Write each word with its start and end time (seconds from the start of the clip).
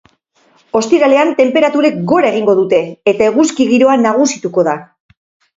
Ostiralean 0.79 1.33
tenperaturek 1.41 2.01
gora 2.13 2.31
egingo 2.31 2.57
dute 2.63 2.81
eta 3.13 3.29
eguzki 3.29 3.71
giroa 3.75 3.99
nagusituko 4.07 4.65
da. 4.71 4.77